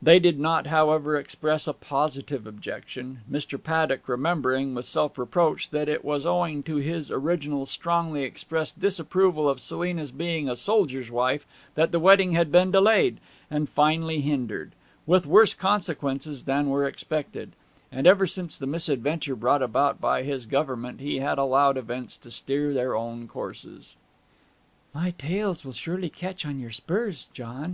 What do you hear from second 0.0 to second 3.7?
They did not, however, express a positive objection, Mr.